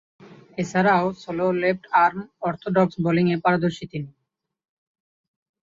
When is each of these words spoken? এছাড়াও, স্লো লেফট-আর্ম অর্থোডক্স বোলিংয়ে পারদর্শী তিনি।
এছাড়াও, 0.57 1.05
স্লো 1.21 1.45
লেফট-আর্ম 1.61 2.17
অর্থোডক্স 2.47 2.93
বোলিংয়ে 3.03 3.37
পারদর্শী 3.45 3.85
তিনি। 3.91 4.11